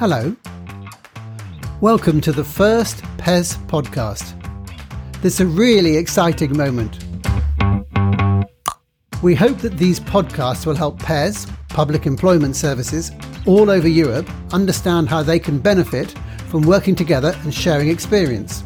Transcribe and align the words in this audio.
Hello. 0.00 0.34
Welcome 1.82 2.22
to 2.22 2.32
the 2.32 2.42
first 2.42 3.02
PES 3.18 3.58
podcast. 3.68 4.32
This 5.20 5.34
is 5.34 5.40
a 5.40 5.46
really 5.46 5.98
exciting 5.98 6.56
moment. 6.56 7.04
We 9.22 9.34
hope 9.34 9.58
that 9.58 9.76
these 9.76 10.00
podcasts 10.00 10.64
will 10.64 10.74
help 10.74 10.98
PES, 11.00 11.46
public 11.68 12.06
employment 12.06 12.56
services, 12.56 13.12
all 13.44 13.68
over 13.68 13.88
Europe 13.88 14.26
understand 14.54 15.10
how 15.10 15.22
they 15.22 15.38
can 15.38 15.58
benefit 15.58 16.12
from 16.48 16.62
working 16.62 16.94
together 16.94 17.38
and 17.42 17.52
sharing 17.52 17.90
experience. 17.90 18.64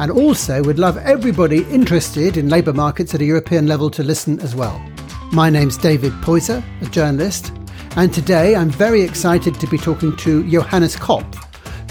And 0.00 0.10
also, 0.10 0.64
we'd 0.64 0.80
love 0.80 0.96
everybody 0.96 1.62
interested 1.66 2.36
in 2.36 2.48
labour 2.48 2.72
markets 2.72 3.14
at 3.14 3.20
a 3.20 3.24
European 3.24 3.68
level 3.68 3.88
to 3.90 4.02
listen 4.02 4.40
as 4.40 4.56
well. 4.56 4.84
My 5.30 5.48
name's 5.48 5.78
David 5.78 6.12
Poyser, 6.14 6.60
a 6.82 6.86
journalist, 6.86 7.52
and 7.96 8.12
today 8.12 8.54
I'm 8.54 8.70
very 8.70 9.02
excited 9.02 9.54
to 9.60 9.66
be 9.66 9.78
talking 9.78 10.16
to 10.18 10.48
Johannes 10.48 10.96
Kopf, 10.96 11.34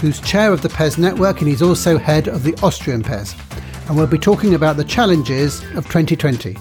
who's 0.00 0.20
chair 0.20 0.52
of 0.52 0.62
the 0.62 0.68
PES 0.68 0.98
network 0.98 1.40
and 1.40 1.48
he's 1.48 1.62
also 1.62 1.98
head 1.98 2.28
of 2.28 2.42
the 2.42 2.54
Austrian 2.62 3.02
PES. 3.02 3.34
And 3.86 3.96
we'll 3.96 4.06
be 4.06 4.18
talking 4.18 4.54
about 4.54 4.76
the 4.76 4.84
challenges 4.84 5.60
of 5.76 5.84
2020. 5.86 6.56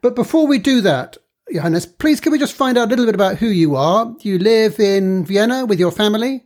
But 0.00 0.14
before 0.14 0.46
we 0.46 0.58
do 0.58 0.80
that, 0.82 1.16
Johannes, 1.52 1.86
please 1.86 2.20
can 2.20 2.32
we 2.32 2.38
just 2.38 2.54
find 2.54 2.76
out 2.76 2.88
a 2.88 2.90
little 2.90 3.06
bit 3.06 3.14
about 3.14 3.36
who 3.36 3.46
you 3.46 3.76
are? 3.76 4.14
You 4.20 4.38
live 4.38 4.80
in 4.80 5.24
Vienna 5.24 5.64
with 5.64 5.78
your 5.78 5.92
family? 5.92 6.44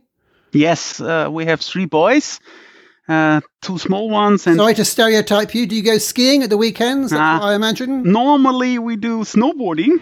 Yes, 0.53 1.01
uh, 1.01 1.27
we 1.31 1.45
have 1.45 1.59
three 1.61 1.85
boys, 1.85 2.39
uh, 3.07 3.41
two 3.61 3.77
small 3.77 4.09
ones. 4.09 4.47
And 4.47 4.57
Sorry 4.57 4.73
to 4.75 4.85
stereotype 4.85 5.53
you. 5.53 5.65
Do 5.65 5.75
you 5.75 5.83
go 5.83 5.97
skiing 5.97 6.43
at 6.43 6.49
the 6.49 6.57
weekends? 6.57 7.11
Uh, 7.11 7.17
I 7.19 7.55
imagine. 7.55 8.03
Normally, 8.03 8.79
we 8.79 8.95
do 8.95 9.19
snowboarding. 9.19 10.01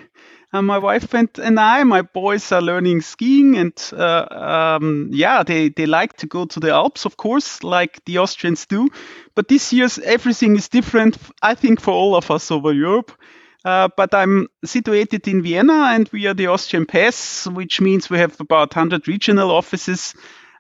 And 0.56 0.66
my 0.66 0.78
wife 0.78 1.14
and, 1.14 1.30
and 1.44 1.60
I, 1.60 1.84
my 1.84 2.02
boys 2.02 2.52
are 2.52 2.62
learning 2.62 3.02
skiing, 3.02 3.58
and 3.58 3.74
uh, 3.94 4.78
um, 4.80 5.10
yeah, 5.12 5.44
they, 5.44 5.70
they 5.70 5.86
like 5.86 6.18
to 6.18 6.28
go 6.28 6.46
to 6.46 6.60
the 6.60 6.72
Alps, 6.72 7.06
of 7.06 7.18
course, 7.18 7.64
like 7.64 8.04
the 8.06 8.20
Austrians 8.20 8.66
do. 8.66 8.90
But 9.36 9.50
this 9.50 9.74
year's 9.74 10.00
everything 10.00 10.56
is 10.56 10.70
different, 10.70 11.18
I 11.42 11.56
think, 11.56 11.82
for 11.82 11.92
all 11.92 12.16
of 12.16 12.32
us 12.32 12.52
over 12.52 12.72
Europe. 12.72 13.12
Uh, 13.66 13.90
but 13.98 14.14
I'm 14.14 14.48
situated 14.64 15.28
in 15.28 15.42
Vienna 15.42 15.90
and 15.94 16.08
we 16.14 16.28
are 16.28 16.36
the 16.36 16.48
Austrian 16.48 16.86
PES, 16.86 17.48
which 17.48 17.82
means 17.82 18.10
we 18.12 18.20
have 18.20 18.40
about 18.40 18.76
100 18.76 19.08
regional 19.08 19.50
offices 19.50 20.14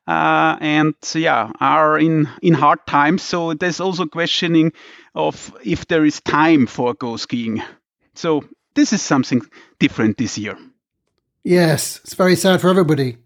uh, 0.07 0.57
and 0.59 0.95
yeah, 1.13 1.51
are 1.59 1.99
in, 1.99 2.27
in 2.41 2.55
hard 2.55 2.79
times. 2.87 3.21
So 3.21 3.53
there's 3.53 3.79
also 3.79 4.07
questioning 4.07 4.73
of 5.13 5.55
if 5.63 5.87
there 5.87 6.03
is 6.03 6.19
time 6.21 6.65
for 6.65 6.95
go 6.95 7.15
skiing. 7.17 7.61
So 8.15 8.43
this 8.75 8.93
is 8.93 9.01
something 9.01 9.41
different 9.79 10.17
this 10.17 10.37
year. 10.37 10.57
Yes, 11.43 11.99
it's 12.03 12.15
very 12.15 12.35
sad 12.35 12.61
for 12.61 12.69
everybody. 12.69 13.17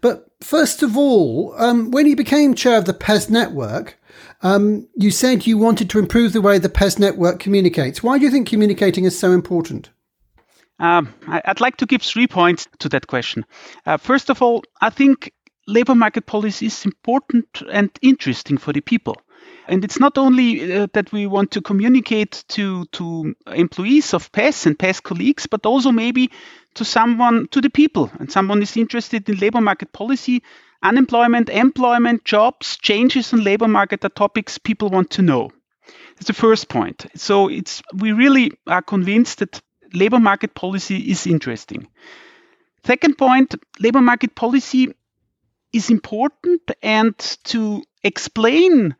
But 0.00 0.26
first 0.40 0.82
of 0.82 0.96
all, 0.96 1.54
um, 1.56 1.90
when 1.90 2.06
you 2.06 2.16
became 2.16 2.54
chair 2.54 2.76
of 2.76 2.86
the 2.86 2.92
PES 2.94 3.30
network, 3.30 3.98
um, 4.42 4.88
you 4.96 5.10
said 5.10 5.46
you 5.46 5.58
wanted 5.58 5.88
to 5.90 5.98
improve 5.98 6.32
the 6.32 6.40
way 6.40 6.58
the 6.58 6.68
PES 6.68 6.98
network 6.98 7.38
communicates. 7.38 8.02
Why 8.02 8.18
do 8.18 8.24
you 8.24 8.30
think 8.30 8.48
communicating 8.48 9.04
is 9.04 9.18
so 9.18 9.32
important? 9.32 9.90
Um, 10.80 11.12
I'd 11.26 11.60
like 11.60 11.76
to 11.78 11.86
give 11.86 12.02
three 12.02 12.26
points 12.26 12.66
to 12.80 12.88
that 12.90 13.06
question. 13.08 13.44
Uh, 13.84 13.96
first 13.96 14.30
of 14.30 14.42
all, 14.42 14.62
I 14.80 14.90
think 14.90 15.32
labor 15.66 15.94
market 15.94 16.26
policy 16.26 16.66
is 16.66 16.84
important 16.84 17.62
and 17.70 17.90
interesting 18.00 18.58
for 18.58 18.72
the 18.72 18.80
people. 18.80 19.16
And 19.68 19.84
it's 19.84 20.00
not 20.00 20.16
only 20.18 20.72
uh, 20.72 20.86
that 20.94 21.12
we 21.12 21.26
want 21.26 21.50
to 21.52 21.60
communicate 21.60 22.44
to, 22.48 22.86
to 22.86 23.36
employees 23.46 24.14
of 24.14 24.32
PES 24.32 24.66
and 24.66 24.78
PES 24.78 25.00
colleagues, 25.00 25.46
but 25.46 25.66
also 25.66 25.92
maybe 25.92 26.30
to 26.74 26.84
someone, 26.84 27.48
to 27.48 27.60
the 27.60 27.70
people. 27.70 28.10
And 28.18 28.32
someone 28.32 28.62
is 28.62 28.76
interested 28.76 29.28
in 29.28 29.36
labor 29.36 29.60
market 29.60 29.92
policy 29.92 30.42
Unemployment, 30.82 31.48
employment, 31.48 32.24
jobs, 32.24 32.76
changes 32.76 33.32
in 33.32 33.42
labor 33.42 33.66
market 33.66 34.04
are 34.04 34.10
topics 34.10 34.58
people 34.58 34.90
want 34.90 35.10
to 35.10 35.22
know. 35.22 35.50
That's 36.14 36.26
the 36.26 36.32
first 36.32 36.68
point. 36.68 37.06
So 37.16 37.48
it's 37.48 37.82
we 37.94 38.12
really 38.12 38.52
are 38.66 38.82
convinced 38.82 39.40
that 39.40 39.60
labor 39.92 40.20
market 40.20 40.54
policy 40.54 41.10
is 41.10 41.26
interesting. 41.26 41.88
Second 42.84 43.18
point, 43.18 43.54
labor 43.80 44.00
market 44.00 44.36
policy 44.36 44.94
is 45.72 45.90
important 45.90 46.62
and 46.80 47.18
to 47.44 47.82
explain 48.04 48.94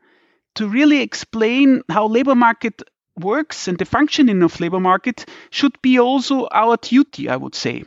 to 0.59 0.67
really 0.67 1.01
explain 1.01 1.81
how 1.87 2.05
labor 2.05 2.35
market 2.35 2.83
works 3.17 3.69
and 3.69 3.77
the 3.77 3.85
functioning 3.85 4.43
of 4.43 4.59
labor 4.59 4.81
market 4.81 5.25
should 5.51 5.81
be 5.81 5.97
also 5.97 6.49
our 6.51 6.75
duty, 6.75 7.29
I 7.29 7.37
would 7.37 7.55
say. 7.55 7.85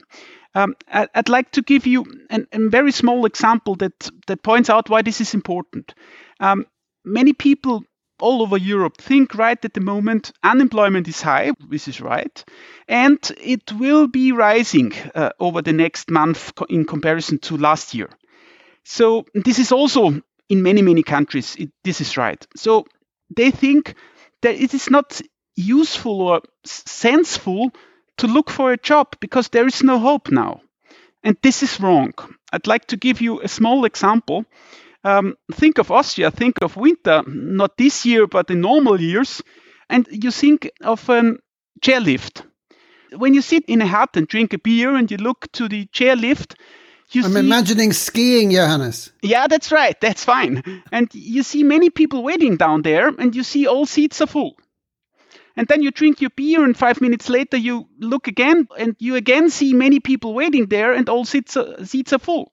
Um, 0.54 0.74
I'd 0.90 1.28
like 1.28 1.50
to 1.52 1.60
give 1.60 1.86
you 1.86 2.06
an, 2.30 2.46
a 2.50 2.70
very 2.70 2.92
small 2.92 3.26
example 3.26 3.74
that, 3.76 4.10
that 4.26 4.42
points 4.42 4.70
out 4.70 4.88
why 4.88 5.02
this 5.02 5.20
is 5.20 5.34
important. 5.34 5.92
Um, 6.40 6.64
many 7.04 7.34
people 7.34 7.84
all 8.18 8.40
over 8.40 8.56
Europe 8.56 8.96
think 8.96 9.34
right 9.34 9.62
at 9.62 9.74
the 9.74 9.80
moment 9.82 10.32
unemployment 10.42 11.08
is 11.08 11.20
high, 11.20 11.52
this 11.68 11.88
is 11.88 12.00
right, 12.00 12.42
and 12.88 13.18
it 13.38 13.70
will 13.72 14.06
be 14.06 14.32
rising 14.32 14.94
uh, 15.14 15.28
over 15.38 15.60
the 15.60 15.74
next 15.74 16.10
month 16.10 16.54
in 16.70 16.86
comparison 16.86 17.38
to 17.40 17.58
last 17.58 17.92
year. 17.94 18.08
So 18.84 19.26
this 19.34 19.58
is 19.58 19.72
also 19.72 20.22
in 20.52 20.62
many 20.62 20.82
many 20.82 21.02
countries 21.02 21.56
it, 21.56 21.70
this 21.84 22.00
is 22.00 22.16
right. 22.16 22.46
So 22.56 22.84
they 23.36 23.50
think 23.50 23.94
that 24.42 24.54
it 24.56 24.74
is 24.74 24.90
not 24.90 25.20
useful 25.56 26.20
or 26.20 26.42
sensible 26.64 27.70
to 28.18 28.26
look 28.26 28.50
for 28.50 28.72
a 28.72 28.76
job 28.90 29.06
because 29.20 29.48
there 29.48 29.66
is 29.66 29.82
no 29.82 29.98
hope 29.98 30.30
now. 30.30 30.60
And 31.24 31.36
this 31.42 31.62
is 31.62 31.80
wrong. 31.80 32.12
I'd 32.52 32.66
like 32.66 32.86
to 32.88 32.96
give 32.96 33.20
you 33.20 33.40
a 33.40 33.48
small 33.48 33.84
example. 33.84 34.44
Um, 35.04 35.36
think 35.52 35.78
of 35.78 35.90
Austria, 35.90 36.30
think 36.30 36.56
of 36.62 36.76
winter, 36.76 37.22
not 37.26 37.76
this 37.76 38.04
year, 38.06 38.26
but 38.26 38.50
in 38.50 38.60
normal 38.60 39.00
years, 39.00 39.42
and 39.88 40.06
you 40.10 40.30
think 40.30 40.70
of 40.80 41.08
a 41.08 41.36
chairlift. 41.80 42.42
When 43.16 43.34
you 43.34 43.42
sit 43.42 43.64
in 43.68 43.82
a 43.82 43.86
hut 43.86 44.10
and 44.16 44.28
drink 44.28 44.52
a 44.52 44.58
beer 44.58 44.94
and 44.96 45.10
you 45.10 45.16
look 45.16 45.50
to 45.52 45.68
the 45.68 45.86
chairlift, 45.86 46.54
you 47.14 47.24
I'm 47.24 47.32
see, 47.32 47.38
imagining 47.38 47.92
skiing, 47.92 48.50
Johannes. 48.50 49.12
Yeah, 49.22 49.46
that's 49.46 49.72
right. 49.72 50.00
That's 50.00 50.24
fine. 50.24 50.82
And 50.92 51.08
you 51.14 51.42
see 51.42 51.62
many 51.62 51.90
people 51.90 52.22
waiting 52.22 52.56
down 52.56 52.82
there, 52.82 53.08
and 53.08 53.34
you 53.34 53.42
see 53.42 53.66
all 53.66 53.86
seats 53.86 54.20
are 54.20 54.26
full 54.26 54.56
and 55.56 55.68
then 55.68 55.82
you 55.82 55.90
drink 55.90 56.20
your 56.20 56.30
beer 56.30 56.64
and 56.64 56.76
five 56.76 57.00
minutes 57.00 57.28
later 57.28 57.56
you 57.56 57.88
look 57.98 58.26
again 58.26 58.66
and 58.78 58.96
you 58.98 59.16
again 59.16 59.50
see 59.50 59.74
many 59.74 60.00
people 60.00 60.34
waiting 60.34 60.66
there 60.66 60.92
and 60.92 61.08
all 61.08 61.24
seats 61.24 61.56
are, 61.56 61.84
seats 61.84 62.12
are 62.12 62.18
full 62.18 62.52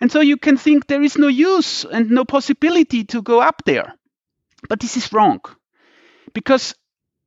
and 0.00 0.10
so 0.10 0.20
you 0.20 0.36
can 0.36 0.56
think 0.56 0.86
there 0.86 1.02
is 1.02 1.18
no 1.18 1.28
use 1.28 1.84
and 1.84 2.10
no 2.10 2.24
possibility 2.24 3.04
to 3.04 3.22
go 3.22 3.40
up 3.40 3.62
there 3.64 3.94
but 4.68 4.80
this 4.80 4.96
is 4.96 5.12
wrong 5.12 5.40
because 6.32 6.74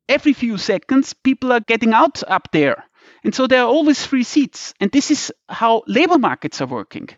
every 0.09 0.33
few 0.33 0.57
seconds 0.57 1.13
people 1.13 1.51
are 1.51 1.61
getting 1.61 1.93
out 1.93 2.23
up 2.27 2.49
there 2.51 2.83
and 3.23 3.33
so 3.35 3.47
there 3.47 3.61
are 3.61 3.67
always 3.67 4.05
free 4.05 4.23
seats. 4.23 4.73
And 4.79 4.91
this 4.91 5.11
is 5.11 5.31
how 5.47 5.83
labor 5.87 6.17
markets 6.17 6.61
are 6.61 6.67
working. 6.67 7.09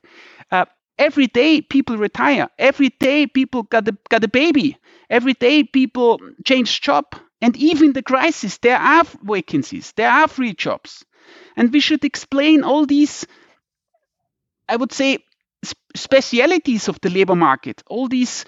Uh, 0.51 0.65
every 0.97 1.27
day 1.27 1.61
people 1.61 1.97
retire. 1.97 2.49
Every 2.59 2.89
day 2.89 3.27
people 3.27 3.63
got 3.63 3.87
a, 3.87 3.97
got 4.09 4.23
a 4.23 4.27
baby. 4.27 4.77
Every 5.09 5.33
day 5.33 5.63
people 5.63 6.19
change 6.45 6.81
job. 6.81 7.05
And 7.41 7.55
even 7.57 7.93
the 7.93 8.03
crisis, 8.03 8.57
there 8.59 8.77
are 8.77 9.03
vacancies, 9.21 9.91
there 9.93 10.09
are 10.09 10.27
free 10.27 10.53
jobs. 10.53 11.03
And 11.57 11.71
we 11.73 11.79
should 11.81 12.05
explain 12.05 12.63
all 12.63 12.85
these, 12.85 13.25
I 14.67 14.75
would 14.77 14.91
say, 14.91 15.19
specialities 15.95 16.87
of 16.87 16.99
the 17.01 17.09
labor 17.09 17.35
market, 17.35 17.83
all 17.87 18.07
these, 18.07 18.45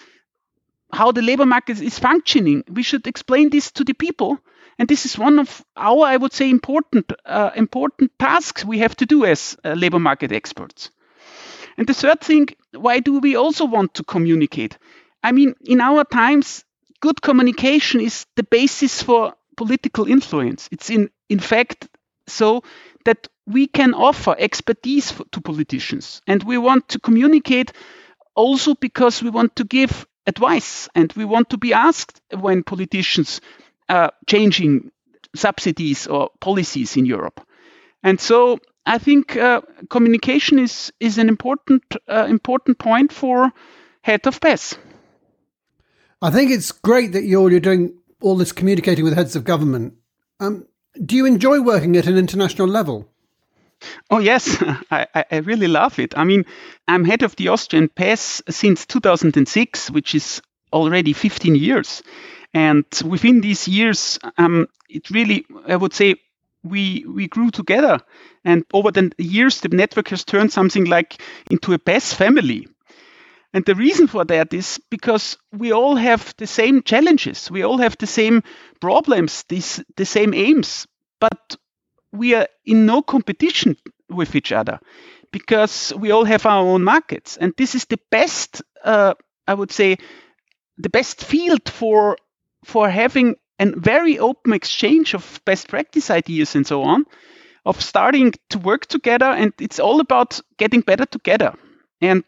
how 0.91 1.11
the 1.11 1.21
labor 1.21 1.45
market 1.45 1.81
is 1.81 1.99
functioning. 1.99 2.63
We 2.69 2.83
should 2.83 3.07
explain 3.07 3.49
this 3.49 3.71
to 3.73 3.83
the 3.83 3.93
people. 3.93 4.39
And 4.77 4.87
this 4.87 5.05
is 5.05 5.17
one 5.17 5.39
of 5.39 5.63
our, 5.77 6.05
I 6.05 6.17
would 6.17 6.33
say, 6.33 6.49
important, 6.49 7.11
uh, 7.25 7.51
important 7.55 8.11
tasks 8.19 8.65
we 8.65 8.79
have 8.79 8.95
to 8.97 9.05
do 9.05 9.25
as 9.25 9.57
uh, 9.63 9.73
labor 9.73 9.99
market 9.99 10.31
experts. 10.31 10.89
And 11.77 11.87
the 11.87 11.93
third 11.93 12.21
thing, 12.21 12.47
why 12.73 12.99
do 12.99 13.19
we 13.19 13.35
also 13.35 13.65
want 13.65 13.93
to 13.95 14.03
communicate? 14.03 14.77
I 15.23 15.31
mean, 15.31 15.55
in 15.65 15.81
our 15.81 16.03
times, 16.03 16.63
good 16.99 17.21
communication 17.21 18.01
is 18.01 18.25
the 18.35 18.43
basis 18.43 19.01
for 19.01 19.33
political 19.57 20.07
influence. 20.07 20.67
It's 20.71 20.89
in, 20.89 21.09
in 21.29 21.39
fact 21.39 21.87
so 22.27 22.63
that 23.05 23.27
we 23.45 23.67
can 23.67 23.93
offer 23.93 24.35
expertise 24.37 25.13
to 25.31 25.41
politicians. 25.41 26.21
And 26.27 26.43
we 26.43 26.57
want 26.57 26.89
to 26.89 26.99
communicate 26.99 27.71
also 28.35 28.73
because 28.75 29.21
we 29.21 29.29
want 29.29 29.55
to 29.57 29.63
give 29.63 30.07
advice 30.27 30.89
and 30.95 31.13
we 31.13 31.25
want 31.25 31.49
to 31.51 31.57
be 31.57 31.73
asked 31.73 32.21
when 32.31 32.63
politicians 32.63 33.41
are 33.89 34.11
changing 34.27 34.91
subsidies 35.35 36.07
or 36.07 36.29
policies 36.39 36.97
in 36.97 37.05
Europe. 37.05 37.41
And 38.03 38.19
so 38.19 38.59
I 38.85 38.97
think 38.97 39.35
uh, 39.35 39.61
communication 39.89 40.59
is, 40.59 40.93
is 40.99 41.17
an 41.17 41.29
important, 41.29 41.83
uh, 42.07 42.27
important 42.29 42.77
point 42.77 43.11
for 43.11 43.51
head 44.01 44.27
of 44.27 44.39
PES. 44.39 44.75
I 46.21 46.31
think 46.31 46.51
it's 46.51 46.71
great 46.71 47.11
that 47.11 47.23
you're 47.23 47.51
you're 47.51 47.59
doing 47.59 47.93
all 48.21 48.35
this 48.35 48.51
communicating 48.51 49.03
with 49.03 49.13
heads 49.13 49.35
of 49.35 49.43
government. 49.43 49.95
Um, 50.39 50.65
do 51.03 51.15
you 51.15 51.25
enjoy 51.25 51.61
working 51.61 51.97
at 51.97 52.07
an 52.07 52.17
international 52.17 52.67
level? 52.67 53.09
Oh, 54.09 54.19
yes, 54.19 54.57
I, 54.91 55.07
I 55.13 55.37
really 55.37 55.67
love 55.67 55.99
it. 55.99 56.17
I 56.17 56.23
mean, 56.23 56.45
I'm 56.87 57.05
head 57.05 57.23
of 57.23 57.35
the 57.35 57.49
Austrian 57.49 57.89
PES 57.89 58.43
since 58.49 58.85
2006, 58.85 59.91
which 59.91 60.15
is 60.15 60.41
already 60.71 61.13
15 61.13 61.55
years. 61.55 62.01
And 62.55 62.85
within 63.05 63.41
these 63.41 63.67
years, 63.67 64.19
um, 64.39 64.67
it 64.89 65.11
really, 65.11 65.45
I 65.67 65.75
would 65.75 65.93
say, 65.93 66.15
we 66.63 67.05
we 67.07 67.27
grew 67.27 67.51
together, 67.51 67.99
and 68.45 68.65
over 68.73 68.91
the 68.91 69.11
years, 69.19 69.61
the 69.61 69.69
network 69.69 70.07
has 70.09 70.23
turned 70.25 70.53
something 70.53 70.85
like 70.85 71.21
into 71.51 71.73
a 71.73 71.79
PES 71.79 72.13
family. 72.15 72.67
And 73.53 73.65
the 73.65 73.75
reason 73.75 74.07
for 74.07 74.25
that 74.25 74.53
is 74.53 74.79
because 74.89 75.37
we 75.53 75.73
all 75.73 75.95
have 75.97 76.33
the 76.37 76.47
same 76.47 76.83
challenges, 76.83 77.51
we 77.51 77.63
all 77.63 77.77
have 77.79 77.97
the 77.97 78.07
same 78.07 78.43
problems, 78.81 79.43
this, 79.49 79.83
the 79.97 80.05
same 80.05 80.33
aims, 80.33 80.87
but 81.19 81.57
we 82.13 82.35
are 82.35 82.47
in 82.65 82.85
no 82.85 83.01
competition 83.01 83.77
with 84.09 84.35
each 84.35 84.51
other 84.53 84.79
because 85.31 85.93
we 85.97 86.11
all 86.11 86.25
have 86.25 86.45
our 86.45 86.65
own 86.65 86.83
markets. 86.83 87.37
And 87.37 87.53
this 87.57 87.75
is 87.75 87.85
the 87.85 87.99
best, 88.11 88.61
uh, 88.83 89.13
I 89.47 89.53
would 89.53 89.71
say, 89.71 89.97
the 90.77 90.89
best 90.89 91.23
field 91.23 91.69
for 91.69 92.17
for 92.65 92.89
having 92.89 93.35
a 93.59 93.67
very 93.67 94.19
open 94.19 94.53
exchange 94.53 95.13
of 95.13 95.41
best 95.45 95.67
practice 95.67 96.09
ideas 96.09 96.55
and 96.55 96.67
so 96.67 96.83
on, 96.83 97.05
of 97.65 97.81
starting 97.81 98.33
to 98.49 98.59
work 98.59 98.85
together. 98.85 99.25
And 99.25 99.53
it's 99.59 99.79
all 99.79 99.99
about 99.99 100.41
getting 100.57 100.81
better 100.81 101.05
together. 101.05 101.53
And 102.01 102.23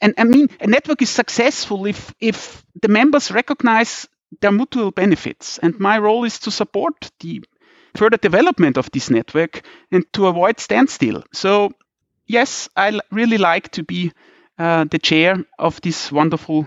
and 0.00 0.14
I 0.18 0.24
mean, 0.24 0.48
a 0.60 0.66
network 0.66 1.02
is 1.02 1.10
successful 1.10 1.86
if 1.86 2.12
if 2.20 2.64
the 2.82 2.88
members 2.88 3.30
recognize 3.30 4.08
their 4.40 4.52
mutual 4.52 4.90
benefits. 4.90 5.58
And 5.58 5.78
my 5.78 5.98
role 5.98 6.24
is 6.24 6.38
to 6.40 6.50
support 6.50 7.10
the 7.20 7.44
further 7.94 8.16
development 8.16 8.76
of 8.76 8.90
this 8.90 9.10
network 9.10 9.62
and 9.92 10.04
to 10.12 10.26
avoid 10.26 10.58
standstill. 10.58 11.22
So, 11.32 11.70
yes, 12.26 12.68
I 12.76 13.00
really 13.12 13.38
like 13.38 13.70
to 13.72 13.84
be 13.84 14.12
uh, 14.58 14.84
the 14.90 14.98
chair 14.98 15.36
of 15.58 15.80
this 15.80 16.10
wonderful 16.10 16.66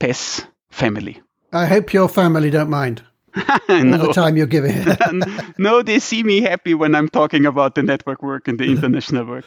PES 0.00 0.46
family. 0.76 1.20
I 1.52 1.66
hope 1.66 1.92
your 1.92 2.08
family 2.08 2.50
don't 2.50 2.70
mind. 2.70 3.02
no. 3.68 3.98
The 3.98 4.12
time 4.12 4.36
you're 4.36 4.46
giving. 4.46 4.84
no, 5.58 5.82
they 5.82 5.98
see 5.98 6.22
me 6.22 6.40
happy 6.40 6.74
when 6.74 6.94
I'm 6.94 7.08
talking 7.08 7.46
about 7.46 7.74
the 7.74 7.82
network 7.82 8.22
work 8.22 8.48
and 8.48 8.58
the 8.58 8.64
international 8.74 9.26
work. 9.26 9.44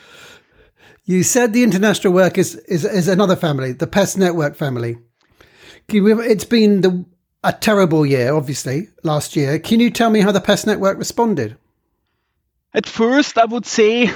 You 1.05 1.23
said 1.23 1.53
the 1.53 1.63
international 1.63 2.13
work 2.13 2.37
is, 2.37 2.55
is, 2.55 2.85
is 2.85 3.07
another 3.07 3.35
family, 3.35 3.71
the 3.71 3.87
PES 3.87 4.17
network 4.17 4.55
family. 4.55 4.97
It's 5.87 6.45
been 6.45 6.81
the 6.81 7.05
a 7.43 7.53
terrible 7.53 8.05
year, 8.05 8.33
obviously, 8.33 8.89
last 9.03 9.35
year. 9.35 9.59
Can 9.59 9.79
you 9.79 9.89
tell 9.89 10.09
me 10.09 10.19
how 10.19 10.31
the 10.31 10.41
PES 10.41 10.65
network 10.65 10.97
responded? 10.97 11.57
At 12.73 12.85
first, 12.85 13.37
I 13.37 13.45
would 13.45 13.65
say, 13.65 14.11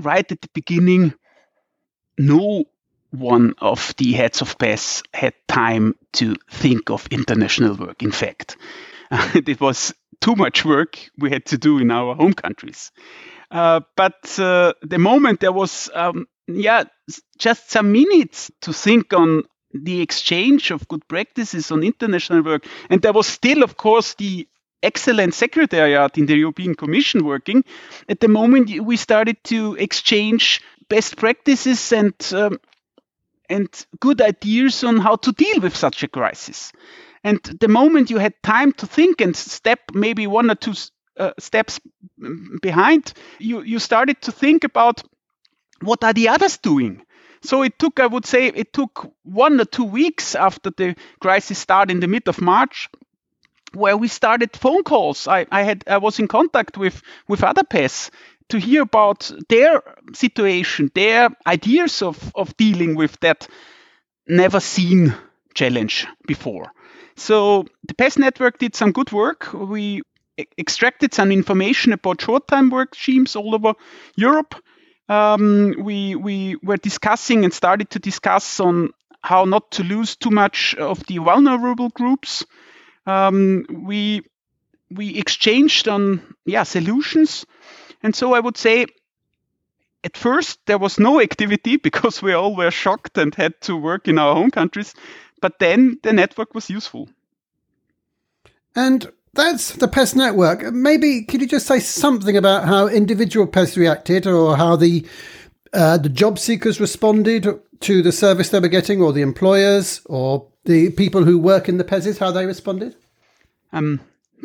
right 0.00 0.32
at 0.32 0.40
the 0.40 0.48
beginning, 0.54 1.14
no 2.18 2.64
one 3.12 3.54
of 3.58 3.94
the 3.98 4.12
heads 4.12 4.40
of 4.40 4.58
PES 4.58 5.02
had 5.12 5.34
time 5.46 5.94
to 6.14 6.34
think 6.50 6.90
of 6.90 7.06
international 7.10 7.76
work. 7.76 8.02
In 8.02 8.10
fact, 8.10 8.56
it 9.10 9.60
was 9.60 9.94
too 10.20 10.34
much 10.34 10.64
work 10.64 10.98
we 11.18 11.30
had 11.30 11.44
to 11.46 11.58
do 11.58 11.78
in 11.78 11.90
our 11.90 12.14
home 12.14 12.32
countries. 12.32 12.90
Uh, 13.50 13.80
but 13.96 14.38
uh, 14.38 14.72
the 14.82 14.98
moment 14.98 15.40
there 15.40 15.52
was, 15.52 15.90
um, 15.94 16.26
yeah, 16.46 16.84
just 17.38 17.70
some 17.70 17.92
minutes 17.92 18.50
to 18.62 18.72
think 18.72 19.12
on 19.12 19.42
the 19.74 20.00
exchange 20.00 20.70
of 20.70 20.88
good 20.88 21.06
practices 21.06 21.70
on 21.70 21.82
international 21.82 22.42
work. 22.42 22.66
And 22.88 23.02
there 23.02 23.12
was 23.12 23.26
still, 23.26 23.62
of 23.62 23.76
course, 23.76 24.14
the 24.14 24.48
excellent 24.82 25.34
secretariat 25.34 26.16
in 26.16 26.26
the 26.26 26.36
European 26.36 26.74
Commission 26.74 27.24
working. 27.24 27.64
At 28.08 28.20
the 28.20 28.28
moment, 28.28 28.70
we 28.80 28.96
started 28.96 29.42
to 29.44 29.74
exchange 29.74 30.60
best 30.88 31.16
practices 31.16 31.92
and 31.92 32.14
um, 32.32 32.58
and 33.48 33.68
good 34.00 34.20
ideas 34.20 34.84
on 34.84 34.98
how 34.98 35.16
to 35.16 35.32
deal 35.32 35.60
with 35.60 35.76
such 35.76 36.02
a 36.02 36.08
crisis. 36.08 36.72
And 37.24 37.40
the 37.60 37.68
moment 37.68 38.10
you 38.10 38.18
had 38.18 38.34
time 38.42 38.72
to 38.74 38.86
think 38.86 39.20
and 39.20 39.36
step 39.36 39.80
maybe 39.92 40.26
one 40.26 40.50
or 40.50 40.54
two 40.54 40.74
uh, 41.16 41.32
steps 41.38 41.80
behind, 42.60 43.12
you 43.38 43.62
you 43.62 43.78
started 43.78 44.20
to 44.22 44.32
think 44.32 44.64
about 44.64 45.02
what 45.80 46.02
are 46.04 46.12
the 46.12 46.28
others 46.28 46.58
doing 46.58 47.02
so 47.42 47.62
it 47.62 47.78
took, 47.78 47.98
I 47.98 48.06
would 48.06 48.24
say, 48.24 48.46
it 48.46 48.72
took 48.72 49.12
one 49.24 49.60
or 49.60 49.64
two 49.64 49.84
weeks 49.84 50.34
after 50.36 50.70
the 50.70 50.94
crisis 51.20 51.58
started 51.58 51.92
in 51.92 52.00
the 52.00 52.06
mid 52.06 52.28
of 52.28 52.40
March 52.40 52.88
where 53.74 53.96
we 53.96 54.06
started 54.06 54.54
phone 54.54 54.84
calls. 54.84 55.26
I, 55.26 55.46
I 55.50 55.62
had 55.62 55.82
I 55.86 55.98
was 55.98 56.18
in 56.18 56.28
contact 56.28 56.76
with 56.76 57.02
with 57.26 57.42
other 57.42 57.64
PES 57.64 58.10
to 58.48 58.58
hear 58.58 58.82
about 58.82 59.30
their 59.48 59.82
situation, 60.14 60.90
their 60.94 61.30
ideas 61.46 62.02
of, 62.02 62.32
of 62.34 62.56
dealing 62.56 62.94
with 62.94 63.18
that 63.20 63.48
never 64.26 64.60
seen 64.60 65.14
challenge 65.54 66.06
before. 66.26 66.70
So 67.16 67.66
the 67.86 67.94
PES 67.94 68.18
network 68.18 68.58
did 68.58 68.74
some 68.74 68.92
good 68.92 69.12
work. 69.12 69.52
We 69.52 70.02
extracted 70.58 71.12
some 71.12 71.30
information 71.30 71.92
about 71.92 72.22
short 72.22 72.48
time 72.48 72.70
work 72.70 72.94
schemes 72.94 73.36
all 73.36 73.54
over 73.54 73.74
Europe 74.16 74.54
um, 75.08 75.74
we 75.78 76.14
we 76.14 76.56
were 76.62 76.76
discussing 76.76 77.44
and 77.44 77.52
started 77.52 77.90
to 77.90 77.98
discuss 77.98 78.60
on 78.60 78.90
how 79.20 79.44
not 79.44 79.70
to 79.72 79.82
lose 79.84 80.16
too 80.16 80.30
much 80.30 80.74
of 80.74 81.04
the 81.06 81.18
vulnerable 81.18 81.90
groups. 81.90 82.46
Um, 83.06 83.66
we 83.68 84.22
we 84.90 85.16
exchanged 85.18 85.88
on 85.88 86.22
yeah 86.46 86.62
solutions, 86.62 87.46
and 88.02 88.14
so 88.14 88.34
I 88.34 88.40
would 88.40 88.56
say 88.56 88.86
at 90.04 90.16
first 90.16 90.58
there 90.66 90.78
was 90.78 90.98
no 90.98 91.20
activity 91.20 91.76
because 91.88 92.22
we 92.22 92.32
all 92.32 92.56
were 92.56 92.70
shocked 92.70 93.18
and 93.18 93.34
had 93.34 93.60
to 93.62 93.76
work 93.76 94.08
in 94.08 94.18
our 94.18 94.34
home 94.34 94.50
countries, 94.50 94.94
but 95.40 95.58
then 95.58 95.98
the 96.02 96.12
network 96.12 96.54
was 96.54 96.70
useful. 96.70 97.08
And 98.74 99.10
that's 99.34 99.72
the 99.72 99.88
PES 99.88 100.14
network. 100.14 100.72
Maybe 100.72 101.22
could 101.22 101.40
you 101.40 101.46
just 101.46 101.66
say 101.66 101.78
something 101.80 102.36
about 102.36 102.66
how 102.66 102.86
individual 102.86 103.46
PES 103.46 103.76
reacted, 103.76 104.26
or 104.26 104.56
how 104.56 104.76
the 104.76 105.06
uh, 105.72 105.96
the 105.96 106.08
job 106.10 106.38
seekers 106.38 106.80
responded 106.80 107.46
to 107.80 108.02
the 108.02 108.12
service 108.12 108.50
they 108.50 108.60
were 108.60 108.68
getting, 108.68 109.00
or 109.00 109.12
the 109.12 109.22
employers, 109.22 110.02
or 110.06 110.48
the 110.64 110.90
people 110.90 111.24
who 111.24 111.38
work 111.38 111.68
in 111.68 111.78
the 111.78 111.84
PESs, 111.84 112.18
how 112.18 112.30
they 112.30 112.46
responded? 112.46 112.94
Um, 113.72 114.00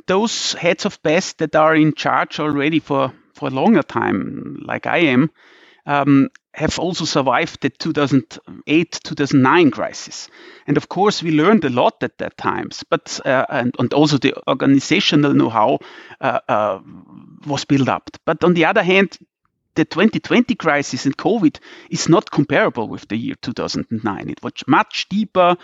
those 0.07 0.53
heads 0.53 0.85
of 0.85 1.01
PES 1.03 1.33
that 1.33 1.55
are 1.55 1.75
in 1.75 1.93
charge 1.93 2.39
already 2.39 2.79
for 2.79 3.13
for 3.37 3.47
a 3.47 3.51
longer 3.51 3.83
time, 3.83 4.63
like 4.65 4.85
I 4.85 4.97
am, 4.97 5.31
um, 5.85 6.29
have 6.53 6.79
also 6.79 7.05
survived 7.05 7.61
the 7.61 7.69
2008 7.69 8.99
2009 9.03 9.71
crisis. 9.71 10.27
And 10.65 10.75
of 10.75 10.89
course, 10.89 11.23
we 11.23 11.31
learned 11.31 11.63
a 11.65 11.69
lot 11.69 12.03
at 12.03 12.17
that 12.17 12.37
times, 12.37 12.83
but 12.89 13.19
uh, 13.25 13.45
and, 13.49 13.75
and 13.79 13.93
also 13.93 14.17
the 14.17 14.33
organizational 14.47 15.33
know 15.33 15.49
how 15.49 15.79
uh, 16.19 16.39
uh, 16.49 16.79
was 17.45 17.65
built 17.65 17.87
up. 17.87 18.09
But 18.25 18.43
on 18.43 18.53
the 18.53 18.65
other 18.65 18.83
hand, 18.83 19.17
the 19.75 19.85
2020 19.85 20.55
crisis 20.55 21.05
and 21.05 21.15
COVID 21.15 21.59
is 21.91 22.09
not 22.09 22.31
comparable 22.31 22.87
with 22.87 23.07
the 23.07 23.15
year 23.15 23.35
2009. 23.41 24.29
It 24.29 24.41
was 24.41 24.53
much 24.67 25.07
deeper. 25.09 25.55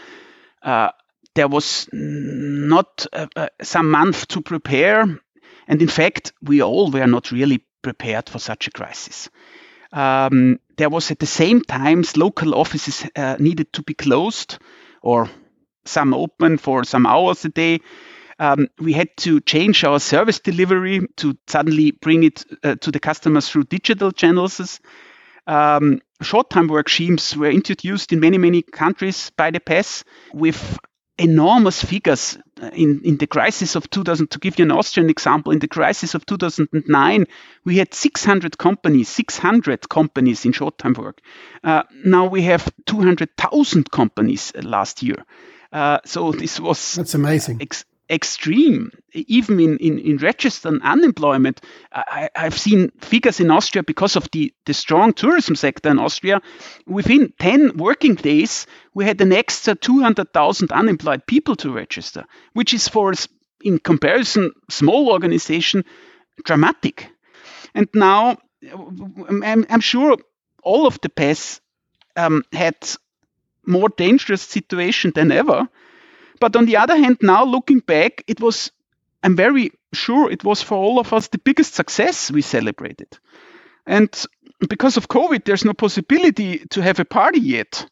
Uh, 0.61 0.89
there 1.33 1.47
was 1.47 1.89
not 1.91 3.07
uh, 3.11 3.25
uh, 3.35 3.47
some 3.63 3.89
month 3.89 4.27
to 4.27 4.41
prepare. 4.41 5.19
And 5.67 5.81
in 5.81 5.87
fact, 5.87 6.33
we 6.43 6.61
all 6.61 6.91
were 6.91 7.07
not 7.07 7.31
really 7.31 7.65
prepared 7.83 8.29
for 8.29 8.39
such 8.39 8.67
a 8.67 8.71
crisis. 8.71 9.29
Um, 9.91 10.59
there 10.77 10.89
was 10.89 11.11
at 11.11 11.19
the 11.19 11.27
same 11.27 11.61
time 11.61 12.03
local 12.15 12.55
offices 12.55 13.05
uh, 13.15 13.37
needed 13.39 13.71
to 13.73 13.83
be 13.83 13.93
closed 13.93 14.57
or 15.03 15.29
some 15.85 16.15
open 16.15 16.57
for 16.57 16.83
some 16.83 17.05
hours 17.05 17.45
a 17.45 17.49
day. 17.49 17.81
Um, 18.39 18.67
we 18.79 18.93
had 18.93 19.15
to 19.17 19.39
change 19.41 19.83
our 19.83 19.99
service 19.99 20.39
delivery 20.39 21.07
to 21.17 21.37
suddenly 21.47 21.91
bring 21.91 22.23
it 22.23 22.43
uh, 22.63 22.75
to 22.75 22.91
the 22.91 22.99
customers 22.99 23.47
through 23.47 23.65
digital 23.65 24.11
channels. 24.11 24.79
Um, 25.45 26.01
short-time 26.21 26.67
work 26.67 26.89
schemes 26.89 27.37
were 27.37 27.51
introduced 27.51 28.11
in 28.13 28.19
many, 28.19 28.39
many 28.39 28.63
countries 28.63 29.31
by 29.37 29.51
the 29.51 29.59
PES 29.59 30.03
with 30.33 30.79
enormous 31.17 31.83
figures 31.83 32.37
uh, 32.61 32.69
in, 32.73 33.01
in 33.03 33.17
the 33.17 33.27
crisis 33.27 33.75
of 33.75 33.89
2000. 33.89 34.31
To 34.31 34.39
give 34.39 34.57
you 34.57 34.65
an 34.65 34.71
Austrian 34.71 35.09
example, 35.09 35.51
in 35.51 35.59
the 35.59 35.67
crisis 35.67 36.15
of 36.15 36.25
2009, 36.25 37.27
we 37.65 37.77
had 37.77 37.93
600 37.93 38.57
companies, 38.57 39.09
600 39.09 39.89
companies 39.89 40.45
in 40.45 40.51
short 40.51 40.77
time 40.77 40.93
work. 40.93 41.21
Uh, 41.63 41.83
now 42.03 42.27
we 42.27 42.41
have 42.43 42.71
200,000 42.85 43.91
companies 43.91 44.51
uh, 44.55 44.61
last 44.61 45.03
year. 45.03 45.23
Uh, 45.71 45.99
so 46.05 46.31
this 46.31 46.59
was 46.59 46.95
that's 46.95 47.15
amazing. 47.15 47.57
Ex- 47.59 47.85
extreme. 48.09 48.91
Even 49.13 49.59
in, 49.59 49.77
in, 49.77 49.99
in 49.99 50.17
registered 50.17 50.81
unemployment, 50.81 51.61
I, 51.91 52.29
have 52.35 52.57
seen 52.57 52.91
figures 53.01 53.39
in 53.39 53.51
Austria 53.51 53.83
because 53.83 54.15
of 54.15 54.29
the, 54.31 54.53
the 54.65 54.73
strong 54.73 55.13
tourism 55.13 55.55
sector 55.55 55.89
in 55.89 55.99
Austria. 55.99 56.41
Within 56.85 57.33
10 57.39 57.77
working 57.77 58.15
days, 58.15 58.67
we 58.93 59.05
had 59.05 59.21
an 59.21 59.31
extra 59.31 59.75
200,000 59.75 60.71
unemployed 60.71 61.25
people 61.27 61.55
to 61.57 61.71
register, 61.71 62.25
which 62.53 62.73
is 62.73 62.87
for, 62.87 63.13
in 63.63 63.79
comparison, 63.79 64.51
small 64.69 65.09
organization, 65.09 65.85
dramatic. 66.43 67.09
And 67.73 67.87
now 67.93 68.37
I'm, 69.43 69.65
I'm 69.69 69.81
sure 69.81 70.17
all 70.63 70.87
of 70.87 70.99
the 71.01 71.09
PES 71.09 71.61
um, 72.15 72.43
had 72.51 72.75
more 73.65 73.89
dangerous 73.89 74.41
situation 74.41 75.11
than 75.15 75.31
ever. 75.31 75.67
But 76.43 76.57
on 76.57 76.65
the 76.65 76.75
other 76.75 76.97
hand, 76.97 77.19
now 77.21 77.45
looking 77.45 77.79
back, 77.79 78.21
it 78.27 78.41
was, 78.41 78.69
I'm 79.23 79.37
very 79.37 79.71
sure 79.93 80.29
it 80.29 80.43
was 80.43 80.61
for 80.61 80.75
all 80.75 80.99
of 80.99 81.13
us 81.13 81.29
the 81.29 81.37
biggest 81.37 81.73
success 81.73 82.29
we 82.29 82.41
celebrated. 82.41 83.17
And 83.85 84.09
because 84.67 84.97
of 84.97 85.07
COVID, 85.07 85.45
there's 85.45 85.63
no 85.63 85.73
possibility 85.73 86.65
to 86.71 86.81
have 86.81 86.99
a 86.99 87.05
party 87.05 87.39
yet. 87.39 87.89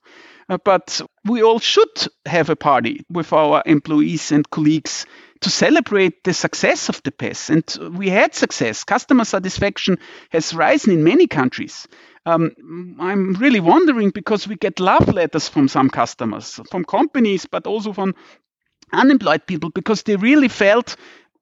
Uh, 0.49 0.57
but 0.65 0.99
we 1.23 1.41
all 1.41 1.59
should 1.59 2.09
have 2.25 2.49
a 2.49 2.57
party 2.57 3.05
with 3.09 3.31
our 3.31 3.63
employees 3.65 4.33
and 4.33 4.49
colleagues 4.49 5.05
to 5.39 5.49
celebrate 5.49 6.25
the 6.25 6.33
success 6.33 6.89
of 6.89 7.01
the 7.03 7.11
PES. 7.13 7.49
And 7.51 7.97
we 7.97 8.09
had 8.09 8.35
success. 8.35 8.83
Customer 8.83 9.23
satisfaction 9.23 9.97
has 10.29 10.53
risen 10.53 10.91
in 10.91 11.05
many 11.05 11.25
countries. 11.25 11.87
Um, 12.25 12.97
I'm 12.99 13.33
really 13.33 13.59
wondering 13.59 14.11
because 14.11 14.47
we 14.47 14.55
get 14.55 14.79
love 14.79 15.07
letters 15.07 15.49
from 15.49 15.67
some 15.67 15.89
customers, 15.89 16.59
from 16.69 16.85
companies, 16.85 17.47
but 17.47 17.65
also 17.65 17.93
from 17.93 18.15
unemployed 18.93 19.47
people 19.47 19.69
because 19.69 20.03
they 20.03 20.15
really 20.15 20.47
felt 20.47 20.95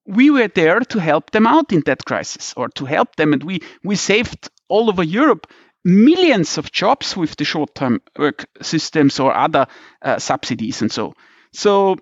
we 0.05 0.29
were 0.29 0.47
there 0.47 0.79
to 0.79 0.99
help 0.99 1.31
them 1.31 1.45
out 1.45 1.71
in 1.71 1.81
that 1.85 2.05
crisis 2.05 2.53
or 2.55 2.69
to 2.69 2.85
help 2.85 3.15
them. 3.15 3.33
And 3.33 3.43
we, 3.43 3.59
we 3.83 3.95
saved 3.95 4.49
all 4.67 4.89
over 4.89 5.03
Europe 5.03 5.47
millions 5.85 6.57
of 6.57 6.71
jobs 6.71 7.15
with 7.15 7.35
the 7.35 7.45
short 7.45 7.75
term 7.75 8.01
work 8.17 8.45
systems 8.61 9.19
or 9.19 9.33
other 9.33 9.67
uh, 10.01 10.19
subsidies 10.19 10.81
and 10.81 10.91
so. 10.91 11.13
So 11.53 11.97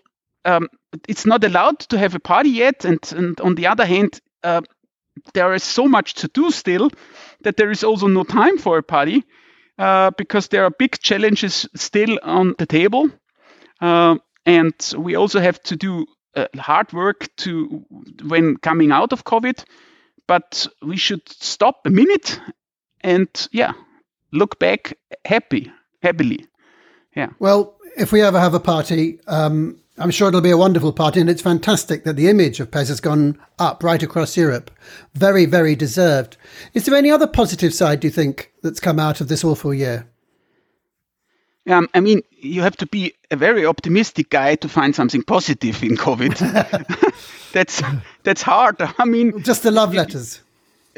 um, 0.46 0.68
it's 1.08 1.26
not 1.26 1.44
allowed 1.44 1.80
to 1.80 1.98
have 1.98 2.16
a 2.16 2.20
party 2.20 2.50
yet. 2.50 2.86
And, 2.86 3.00
and 3.12 3.40
on 3.42 3.56
the 3.56 3.68
other 3.68 3.86
hand, 3.86 4.20
uh, 4.44 4.62
there 5.34 5.54
is 5.54 5.64
so 5.64 5.88
much 5.88 6.14
to 6.16 6.28
do 6.28 6.52
still 6.52 6.90
that 7.42 7.58
there 7.58 7.72
is 7.72 7.84
also 7.84 8.08
no 8.08 8.24
time 8.24 8.58
for 8.58 8.78
a 8.78 8.84
party 8.84 9.24
uh, 9.78 10.12
because 10.18 10.48
there 10.48 10.64
are 10.64 10.72
big 10.72 11.00
challenges 11.00 11.68
still 11.76 12.18
on 12.24 12.56
the 12.58 12.66
table. 12.66 13.10
Uh, 13.80 14.16
and 14.46 14.74
we 14.98 15.16
also 15.16 15.40
have 15.40 15.62
to 15.64 15.76
do 15.76 16.06
uh, 16.36 16.48
hard 16.58 16.92
work 16.94 17.28
to 17.38 17.86
when 18.24 18.58
coming 18.58 18.92
out 18.92 19.14
of 19.14 19.24
COVID. 19.24 19.64
But 20.28 20.68
we 20.82 20.98
should 20.98 21.22
stop 21.30 21.86
a 21.86 21.90
minute 21.90 22.40
and 23.02 23.30
yeah, 23.52 23.74
look 24.32 24.60
back 24.60 24.98
happy, 25.26 25.72
happily. 26.02 26.46
Yeah. 27.16 27.30
Well, 27.40 27.78
if 27.98 28.12
we 28.12 28.22
ever 28.22 28.40
have 28.40 28.54
a 28.54 28.60
party, 28.60 29.20
um, 29.28 29.80
I'm 30.00 30.12
sure 30.12 30.27
it'll 30.27 30.42
be 30.42 30.51
a 30.51 30.58
wonderful 30.58 30.94
party, 30.94 31.20
and 31.20 31.30
it's 31.30 31.42
fantastic 31.42 32.04
that 32.04 32.16
the 32.16 32.30
image 32.30 32.60
of 32.60 32.70
PES 32.70 32.89
has 32.89 33.00
gone 33.00 33.39
up 33.58 33.84
right 33.84 34.01
across 34.04 34.38
Europe. 34.38 34.70
Very, 35.16 35.46
very 35.46 35.75
deserved. 35.75 36.38
Is 36.74 36.86
there 36.86 36.96
any 36.96 37.10
other 37.10 37.25
positive 37.25 37.74
side, 37.74 38.01
do 38.01 38.08
you 38.08 38.12
think, 38.12 38.51
that's 38.62 38.80
come 38.80 39.00
out 39.00 39.22
of 39.22 39.27
this 39.27 39.44
awful 39.44 39.74
year? 39.74 40.08
Um, 41.68 41.89
I 41.94 42.00
mean, 42.00 42.22
you 42.32 42.62
have 42.62 42.77
to 42.77 42.86
be 42.86 43.13
a 43.32 43.36
very 43.36 43.66
optimistic 43.66 44.30
guy 44.30 44.56
to 44.56 44.70
find 44.70 44.96
something 44.96 45.24
positive 45.24 45.84
in 45.84 45.98
COVID. 45.98 46.38
that's 47.51 47.82
that's 48.24 48.42
hard. 48.42 48.77
I 48.80 49.06
mean, 49.06 49.42
just 49.44 49.63
the 49.63 49.72
love 49.72 49.94
letters. 49.94 50.42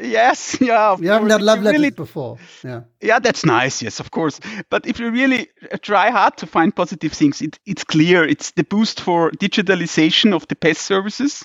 Yes, 0.02 0.58
yeah. 0.60 0.96
You 0.98 1.10
haven't 1.10 1.30
had 1.30 1.42
love 1.42 1.62
letters 1.62 1.78
really, 1.78 1.90
before. 1.90 2.38
Yeah. 2.64 2.82
Yeah, 3.00 3.18
that's 3.18 3.44
nice. 3.44 3.82
Yes, 3.82 4.00
of 4.00 4.10
course. 4.10 4.40
But 4.68 4.86
if 4.86 4.98
you 4.98 5.10
really 5.10 5.48
uh, 5.70 5.76
try 5.78 6.10
hard 6.10 6.36
to 6.38 6.46
find 6.46 6.74
positive 6.74 7.12
things, 7.12 7.42
it, 7.42 7.58
it's 7.66 7.84
clear 7.84 8.24
it's 8.24 8.52
the 8.52 8.64
boost 8.64 9.00
for 9.00 9.30
digitalization 9.32 10.34
of 10.34 10.46
the 10.48 10.56
PES 10.56 10.78
services. 10.78 11.44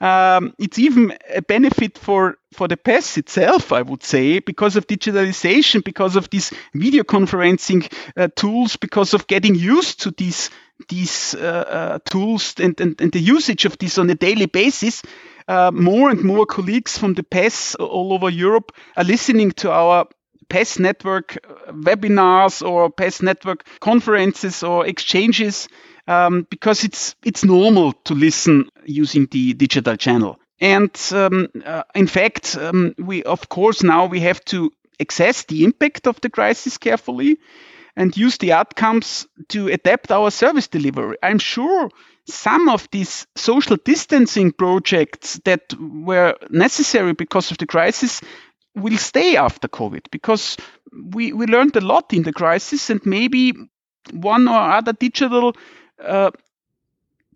Um, 0.00 0.54
it's 0.58 0.78
even 0.78 1.16
a 1.28 1.42
benefit 1.42 1.98
for, 1.98 2.38
for 2.54 2.66
the 2.68 2.78
PES 2.78 3.18
itself, 3.18 3.70
I 3.70 3.82
would 3.82 4.02
say, 4.02 4.38
because 4.38 4.76
of 4.76 4.86
digitalization, 4.86 5.84
because 5.84 6.16
of 6.16 6.30
these 6.30 6.54
video 6.72 7.02
conferencing 7.02 7.92
uh, 8.16 8.28
tools, 8.34 8.76
because 8.76 9.12
of 9.12 9.26
getting 9.26 9.54
used 9.54 10.00
to 10.02 10.10
these 10.10 10.50
these 10.88 11.34
uh, 11.34 11.38
uh, 11.68 11.98
tools 12.10 12.54
and, 12.58 12.80
and, 12.80 12.98
and 13.02 13.12
the 13.12 13.20
usage 13.20 13.66
of 13.66 13.76
this 13.76 13.98
on 13.98 14.08
a 14.08 14.14
daily 14.14 14.46
basis 14.46 15.02
uh, 15.50 15.72
more 15.72 16.10
and 16.10 16.22
more 16.22 16.46
colleagues 16.46 16.96
from 16.96 17.14
the 17.14 17.24
PES 17.24 17.74
all 17.74 18.12
over 18.12 18.30
Europe 18.30 18.70
are 18.96 19.02
listening 19.02 19.50
to 19.50 19.72
our 19.72 20.06
PES 20.48 20.78
network 20.78 21.38
uh, 21.38 21.72
webinars 21.72 22.62
or 22.64 22.88
PES 22.88 23.22
network 23.22 23.64
conferences 23.80 24.62
or 24.62 24.86
exchanges 24.86 25.68
um, 26.06 26.46
because 26.50 26.84
it's 26.84 27.16
it's 27.24 27.44
normal 27.44 27.92
to 28.04 28.14
listen 28.14 28.68
using 28.84 29.26
the 29.32 29.54
digital 29.54 29.96
channel. 29.96 30.38
And 30.60 30.90
um, 31.10 31.48
uh, 31.64 31.82
in 31.96 32.06
fact, 32.06 32.56
um, 32.56 32.94
we 32.96 33.24
of 33.24 33.48
course 33.48 33.82
now 33.82 34.06
we 34.06 34.20
have 34.20 34.44
to 34.46 34.70
assess 35.00 35.46
the 35.46 35.64
impact 35.64 36.06
of 36.06 36.20
the 36.20 36.30
crisis 36.30 36.78
carefully 36.78 37.38
and 37.96 38.16
use 38.16 38.38
the 38.38 38.52
outcomes 38.52 39.26
to 39.48 39.66
adapt 39.66 40.12
our 40.12 40.30
service 40.30 40.68
delivery. 40.68 41.16
I'm 41.24 41.40
sure 41.40 41.90
some 42.26 42.68
of 42.68 42.88
these 42.90 43.26
social 43.36 43.76
distancing 43.76 44.52
projects 44.52 45.40
that 45.44 45.62
were 45.78 46.34
necessary 46.50 47.12
because 47.12 47.50
of 47.50 47.58
the 47.58 47.66
crisis 47.66 48.20
will 48.74 48.98
stay 48.98 49.36
after 49.36 49.68
COVID 49.68 50.10
because 50.10 50.56
we, 50.92 51.32
we 51.32 51.46
learned 51.46 51.76
a 51.76 51.80
lot 51.80 52.12
in 52.12 52.22
the 52.22 52.32
crisis 52.32 52.90
and 52.90 53.04
maybe 53.04 53.52
one 54.12 54.48
or 54.48 54.58
other 54.58 54.92
digital 54.92 55.54
uh, 56.02 56.30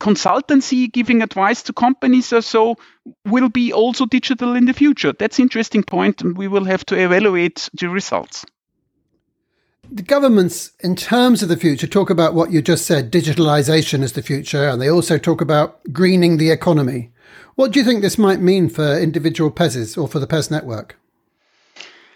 consultancy 0.00 0.93
giving 0.93 1.23
advice 1.23 1.62
to 1.62 1.73
companies 1.73 2.33
or 2.33 2.43
so 2.43 2.76
will 3.25 3.49
be 3.49 3.73
also 3.73 4.07
digital 4.07 4.55
in 4.57 4.64
the 4.64 4.73
future. 4.73 5.12
That's 5.12 5.38
interesting 5.38 5.83
point 5.83 6.23
and 6.23 6.37
we 6.37 6.49
will 6.49 6.64
have 6.64 6.85
to 6.87 6.97
evaluate 6.97 7.69
the 7.75 7.88
results. 7.88 8.45
The 9.91 10.03
governments, 10.03 10.73
in 10.81 10.97
terms 10.97 11.43
of 11.43 11.49
the 11.49 11.57
future, 11.57 11.87
talk 11.87 12.11
about 12.11 12.35
what 12.35 12.50
you 12.50 12.62
just 12.62 12.87
said 12.87 13.12
digitalization 13.12 14.03
is 14.03 14.12
the 14.12 14.23
future, 14.23 14.69
and 14.69 14.81
they 14.81 14.91
also 14.91 15.19
talk 15.19 15.41
about 15.41 15.81
greening 15.93 16.37
the 16.37 16.50
economy. 16.50 17.12
What 17.55 17.73
do 17.73 17.79
you 17.79 17.85
think 17.85 18.03
this 18.03 18.19
might 18.19 18.41
mean 18.41 18.69
for 18.69 18.99
individual 18.99 19.50
PESs 19.50 19.97
or 19.97 20.09
for 20.09 20.19
the 20.19 20.26
PES 20.26 20.50
network? 20.50 20.99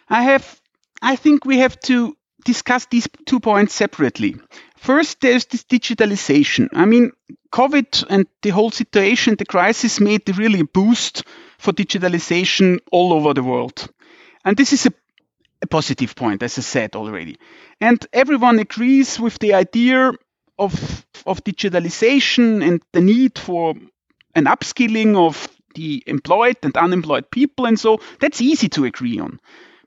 I 0.08 0.22
have, 0.22 0.60
I 1.02 1.16
think 1.16 1.44
we 1.44 1.58
have 1.58 1.78
to 1.80 2.16
discuss 2.44 2.87
these 2.87 3.06
two 3.26 3.40
points 3.40 3.75
separately. 3.75 4.37
First, 4.76 5.20
there's 5.20 5.44
this 5.44 5.64
digitalization. 5.64 6.68
I 6.72 6.87
mean, 6.87 7.12
COVID 7.52 8.04
and 8.08 8.26
the 8.42 8.50
whole 8.50 8.70
situation, 8.70 9.37
the 9.37 9.44
crisis 9.44 10.00
made 10.00 10.37
really 10.38 10.60
a 10.60 10.64
boost 10.64 11.25
for 11.58 11.72
digitalization 11.72 12.78
all 12.90 13.12
over 13.12 13.34
the 13.34 13.42
world. 13.42 13.88
And 14.44 14.56
this 14.56 14.72
is 14.72 14.87
a 14.87 14.92
a 15.62 15.66
positive 15.66 16.14
point, 16.14 16.42
as 16.42 16.58
I 16.58 16.62
said 16.62 16.96
already. 16.96 17.36
And 17.80 18.04
everyone 18.12 18.58
agrees 18.58 19.18
with 19.18 19.38
the 19.38 19.54
idea 19.54 20.12
of, 20.58 21.06
of 21.26 21.44
digitalization 21.44 22.66
and 22.66 22.82
the 22.92 23.00
need 23.00 23.38
for 23.38 23.74
an 24.34 24.44
upskilling 24.44 25.16
of 25.16 25.48
the 25.74 26.02
employed 26.06 26.56
and 26.62 26.76
unemployed 26.76 27.30
people. 27.30 27.66
And 27.66 27.78
so 27.78 27.98
that's 28.20 28.40
easy 28.40 28.68
to 28.70 28.84
agree 28.84 29.18
on. 29.18 29.40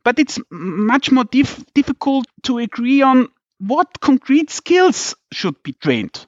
But 0.04 0.20
it's 0.20 0.40
much 0.50 1.12
more 1.12 1.26
dif- 1.26 1.64
difficult 1.74 2.26
to 2.44 2.58
agree 2.60 3.02
on 3.02 3.28
what 3.60 4.00
concrete 4.00 4.50
skills 4.50 5.16
should 5.32 5.62
be 5.64 5.74
trained. 5.74 6.26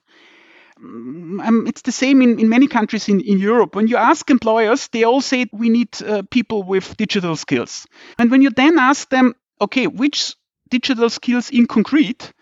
Um, 0.83 1.65
it's 1.67 1.81
the 1.81 1.91
same 1.91 2.21
in, 2.21 2.39
in 2.39 2.49
many 2.49 2.67
countries 2.67 3.07
in, 3.07 3.21
in 3.21 3.39
Europe. 3.39 3.75
When 3.75 3.87
you 3.87 3.97
ask 3.97 4.29
employers, 4.29 4.89
they 4.89 5.03
all 5.03 5.21
say 5.21 5.45
we 5.51 5.69
need 5.69 6.01
uh, 6.01 6.23
people 6.29 6.63
with 6.63 6.97
digital 6.97 7.35
skills. 7.35 7.87
And 8.17 8.29
when 8.29 8.41
you 8.41 8.49
then 8.49 8.77
ask 8.77 9.09
them, 9.09 9.33
okay, 9.61 9.87
which 9.87 10.35
digital 10.69 11.09
skills 11.09 11.49
in 11.49 11.67
concrete, 11.67 12.33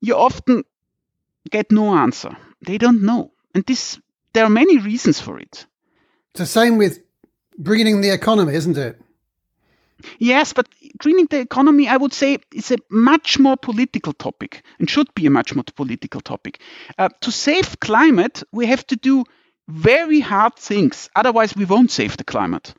you 0.00 0.16
often 0.16 0.64
get 1.50 1.70
no 1.70 1.94
answer. 1.94 2.36
They 2.66 2.78
don't 2.78 3.02
know. 3.02 3.30
And 3.54 3.64
this, 3.64 4.00
there 4.32 4.44
are 4.44 4.50
many 4.50 4.78
reasons 4.78 5.20
for 5.20 5.38
it. 5.38 5.66
It's 6.30 6.40
the 6.40 6.46
same 6.46 6.78
with 6.78 7.00
greening 7.62 8.00
the 8.00 8.10
economy, 8.10 8.54
isn't 8.54 8.76
it? 8.76 9.00
Yes, 10.18 10.52
but 10.52 10.68
greening 10.98 11.26
the 11.26 11.40
economy, 11.40 11.88
I 11.88 11.96
would 11.96 12.12
say, 12.12 12.38
is 12.52 12.70
a 12.70 12.76
much 12.90 13.38
more 13.38 13.56
political 13.56 14.12
topic 14.12 14.62
and 14.78 14.88
should 14.88 15.12
be 15.14 15.26
a 15.26 15.30
much 15.30 15.54
more 15.54 15.64
political 15.74 16.20
topic. 16.20 16.60
Uh, 16.96 17.08
to 17.20 17.32
save 17.32 17.80
climate, 17.80 18.42
we 18.52 18.66
have 18.66 18.86
to 18.88 18.96
do 18.96 19.24
very 19.68 20.20
hard 20.20 20.54
things. 20.56 21.10
Otherwise, 21.14 21.54
we 21.56 21.64
won't 21.64 21.90
save 21.90 22.16
the 22.16 22.24
climate. 22.24 22.74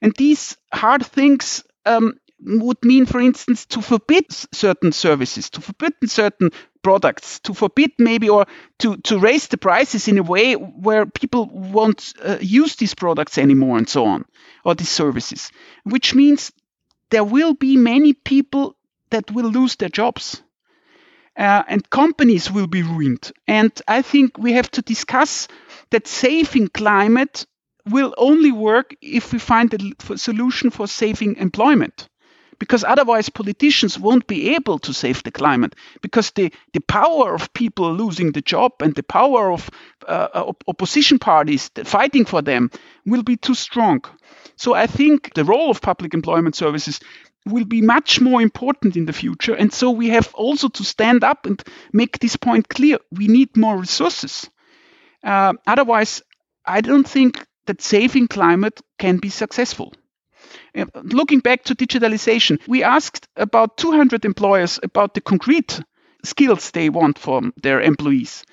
And 0.00 0.14
these 0.16 0.56
hard 0.72 1.06
things 1.06 1.62
um, 1.86 2.14
would 2.44 2.84
mean, 2.84 3.06
for 3.06 3.20
instance, 3.20 3.66
to 3.66 3.80
forbid 3.80 4.24
certain 4.30 4.92
services, 4.92 5.50
to 5.50 5.60
forbid 5.60 5.94
certain 6.06 6.50
products, 6.82 7.38
to 7.40 7.54
forbid 7.54 7.92
maybe 7.98 8.28
or 8.28 8.46
to, 8.80 8.96
to 8.96 9.18
raise 9.18 9.46
the 9.48 9.58
prices 9.58 10.08
in 10.08 10.18
a 10.18 10.22
way 10.22 10.54
where 10.54 11.06
people 11.06 11.46
won't 11.46 12.14
uh, 12.22 12.38
use 12.40 12.76
these 12.76 12.94
products 12.94 13.38
anymore 13.38 13.78
and 13.78 13.88
so 13.88 14.06
on, 14.06 14.24
or 14.64 14.74
these 14.74 14.88
services, 14.88 15.52
which 15.84 16.14
means 16.14 16.50
there 17.12 17.24
will 17.24 17.54
be 17.54 17.76
many 17.76 18.14
people 18.14 18.74
that 19.10 19.30
will 19.30 19.50
lose 19.50 19.76
their 19.76 19.90
jobs. 19.90 20.42
Uh, 21.36 21.62
and 21.68 21.88
companies 21.88 22.50
will 22.50 22.66
be 22.66 22.82
ruined. 22.82 23.32
And 23.46 23.72
I 23.86 24.02
think 24.02 24.36
we 24.36 24.52
have 24.52 24.70
to 24.72 24.82
discuss 24.82 25.48
that 25.90 26.06
saving 26.06 26.68
climate 26.68 27.46
will 27.86 28.14
only 28.16 28.52
work 28.52 28.94
if 29.00 29.32
we 29.32 29.38
find 29.38 29.72
a 29.74 30.18
solution 30.18 30.70
for 30.70 30.86
saving 30.86 31.36
employment 31.36 32.08
because 32.58 32.84
otherwise 32.84 33.28
politicians 33.28 33.98
won't 33.98 34.28
be 34.28 34.54
able 34.54 34.78
to 34.78 34.92
save 34.92 35.22
the 35.24 35.32
climate 35.32 35.74
because 36.00 36.30
the, 36.30 36.52
the 36.72 36.80
power 36.80 37.34
of 37.34 37.52
people 37.54 37.92
losing 37.92 38.30
the 38.30 38.40
job 38.40 38.70
and 38.80 38.94
the 38.94 39.02
power 39.02 39.50
of 39.50 39.68
uh, 40.06 40.52
opposition 40.68 41.18
parties 41.18 41.70
fighting 41.82 42.24
for 42.24 42.40
them 42.40 42.70
will 43.04 43.24
be 43.24 43.36
too 43.36 43.54
strong. 43.54 44.00
So 44.56 44.74
I 44.74 44.86
think 44.86 45.34
the 45.34 45.44
role 45.44 45.70
of 45.70 45.80
public 45.80 46.14
employment 46.14 46.54
services 46.54 47.00
will 47.46 47.64
be 47.64 47.82
much 47.82 48.20
more 48.20 48.40
important 48.40 48.96
in 48.96 49.06
the 49.06 49.12
future. 49.12 49.54
And 49.54 49.72
so 49.72 49.90
we 49.90 50.08
have 50.10 50.32
also 50.34 50.68
to 50.68 50.84
stand 50.84 51.24
up 51.24 51.46
and 51.46 51.62
make 51.92 52.18
this 52.18 52.36
point 52.36 52.68
clear. 52.68 52.98
We 53.10 53.26
need 53.26 53.56
more 53.56 53.76
resources. 53.76 54.48
Uh, 55.24 55.54
otherwise, 55.66 56.22
I 56.64 56.80
don't 56.80 57.08
think 57.08 57.44
that 57.66 57.80
saving 57.82 58.28
climate 58.28 58.80
can 58.98 59.18
be 59.18 59.28
successful. 59.28 59.92
Uh, 60.76 60.86
looking 61.02 61.40
back 61.40 61.64
to 61.64 61.74
digitalization, 61.74 62.60
we 62.68 62.82
asked 62.82 63.28
about 63.36 63.76
200 63.76 64.24
employers 64.24 64.78
about 64.82 65.14
the 65.14 65.20
concrete 65.20 65.80
skills 66.24 66.70
they 66.70 66.88
want 66.88 67.18
from 67.18 67.52
their 67.62 67.80
employees 67.80 68.44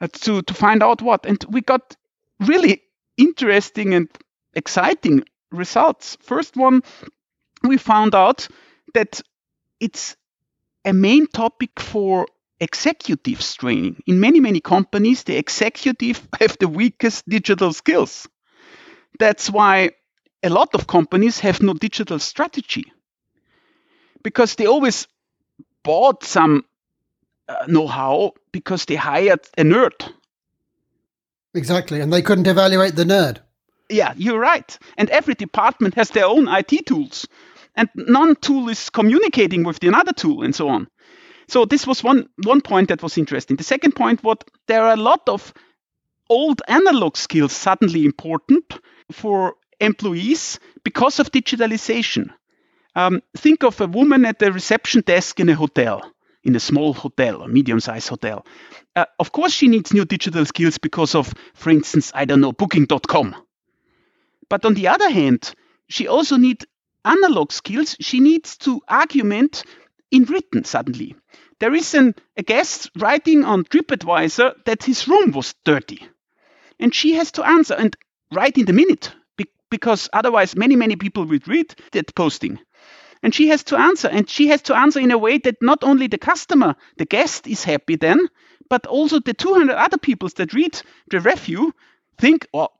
uh, 0.00 0.08
to, 0.08 0.42
to 0.42 0.54
find 0.54 0.82
out 0.82 1.02
what. 1.02 1.26
And 1.26 1.44
we 1.48 1.60
got 1.60 1.96
really 2.40 2.82
interesting 3.16 3.94
and 3.94 4.08
exciting 4.56 5.22
results. 5.52 6.16
First 6.22 6.56
one, 6.56 6.82
we 7.62 7.76
found 7.76 8.14
out 8.14 8.48
that 8.94 9.20
it's 9.78 10.16
a 10.84 10.92
main 10.92 11.26
topic 11.26 11.78
for 11.78 12.26
executives 12.58 13.54
training. 13.54 14.02
In 14.06 14.18
many, 14.18 14.40
many 14.40 14.60
companies, 14.60 15.22
the 15.24 15.36
executive 15.36 16.26
have 16.40 16.56
the 16.58 16.68
weakest 16.68 17.28
digital 17.28 17.72
skills. 17.72 18.26
That's 19.18 19.50
why 19.50 19.90
a 20.42 20.48
lot 20.48 20.74
of 20.74 20.86
companies 20.86 21.40
have 21.40 21.62
no 21.62 21.74
digital 21.74 22.18
strategy 22.18 22.92
because 24.22 24.54
they 24.56 24.66
always 24.66 25.06
bought 25.82 26.24
some 26.24 26.64
uh, 27.48 27.66
know-how 27.68 28.32
because 28.52 28.84
they 28.86 28.96
hired 28.96 29.40
a 29.56 29.62
nerd. 29.62 30.12
Exactly, 31.54 32.00
and 32.00 32.12
they 32.12 32.22
couldn't 32.22 32.46
evaluate 32.46 32.96
the 32.96 33.04
nerd. 33.04 33.38
Yeah, 33.88 34.14
you're 34.16 34.40
right. 34.40 34.78
And 34.96 35.10
every 35.10 35.34
department 35.34 35.94
has 35.94 36.10
their 36.10 36.26
own 36.26 36.48
IT 36.48 36.86
tools, 36.86 37.26
and 37.74 37.88
none 37.94 38.36
tool 38.36 38.68
is 38.68 38.90
communicating 38.90 39.64
with 39.64 39.78
the 39.80 39.88
another 39.88 40.12
tool, 40.12 40.42
and 40.42 40.54
so 40.54 40.68
on. 40.68 40.88
So 41.48 41.64
this 41.64 41.86
was 41.86 42.02
one 42.02 42.28
one 42.42 42.60
point 42.60 42.88
that 42.88 43.02
was 43.02 43.18
interesting. 43.18 43.56
The 43.56 43.64
second 43.64 43.92
point 43.94 44.24
was 44.24 44.38
there 44.66 44.82
are 44.82 44.94
a 44.94 45.02
lot 45.02 45.28
of 45.28 45.54
old 46.28 46.62
analog 46.66 47.16
skills 47.16 47.52
suddenly 47.52 48.04
important 48.04 48.64
for 49.12 49.54
employees 49.80 50.58
because 50.82 51.20
of 51.20 51.30
digitalization. 51.30 52.30
Um, 52.96 53.22
think 53.36 53.62
of 53.62 53.80
a 53.80 53.86
woman 53.86 54.24
at 54.24 54.38
the 54.38 54.52
reception 54.52 55.02
desk 55.06 55.38
in 55.38 55.48
a 55.50 55.54
hotel, 55.54 56.10
in 56.42 56.56
a 56.56 56.60
small 56.60 56.94
hotel, 56.94 57.42
a 57.42 57.48
medium 57.48 57.78
sized 57.78 58.08
hotel. 58.08 58.46
Uh, 58.96 59.04
of 59.18 59.30
course, 59.32 59.52
she 59.52 59.68
needs 59.68 59.92
new 59.92 60.06
digital 60.06 60.46
skills 60.46 60.78
because 60.78 61.14
of, 61.14 61.32
for 61.54 61.70
instance, 61.70 62.10
I 62.14 62.24
don't 62.24 62.40
know, 62.40 62.52
booking.com. 62.52 63.36
But 64.48 64.64
on 64.64 64.74
the 64.74 64.88
other 64.88 65.10
hand, 65.10 65.54
she 65.88 66.08
also 66.08 66.36
needs 66.36 66.66
analog 67.04 67.52
skills. 67.52 67.96
She 68.00 68.20
needs 68.20 68.56
to 68.58 68.80
argument 68.88 69.64
in 70.10 70.24
written 70.24 70.64
suddenly. 70.64 71.16
There 71.58 71.74
is 71.74 71.94
an, 71.94 72.14
a 72.36 72.42
guest 72.42 72.90
writing 72.96 73.44
on 73.44 73.64
TripAdvisor 73.64 74.64
that 74.64 74.84
his 74.84 75.08
room 75.08 75.32
was 75.32 75.54
dirty. 75.64 76.06
And 76.78 76.94
she 76.94 77.14
has 77.14 77.32
to 77.32 77.46
answer 77.46 77.74
and 77.74 77.96
write 78.32 78.58
in 78.58 78.66
the 78.66 78.72
minute 78.72 79.12
because 79.70 80.08
otherwise 80.12 80.56
many, 80.56 80.76
many 80.76 80.96
people 80.96 81.24
would 81.24 81.48
read 81.48 81.74
that 81.92 82.14
posting. 82.14 82.58
And 83.22 83.34
she 83.34 83.48
has 83.48 83.64
to 83.64 83.76
answer, 83.76 84.08
and 84.08 84.28
she 84.28 84.48
has 84.48 84.62
to 84.62 84.76
answer 84.76 85.00
in 85.00 85.10
a 85.10 85.18
way 85.18 85.38
that 85.38 85.56
not 85.60 85.82
only 85.82 86.06
the 86.06 86.18
customer, 86.18 86.76
the 86.98 87.06
guest 87.06 87.46
is 87.46 87.64
happy 87.64 87.96
then, 87.96 88.28
but 88.68 88.86
also 88.86 89.20
the 89.20 89.34
200 89.34 89.74
other 89.74 89.98
people 89.98 90.28
that 90.36 90.52
read 90.52 90.80
the 91.10 91.20
review 91.20 91.74
think, 92.18 92.46
well, 92.52 92.75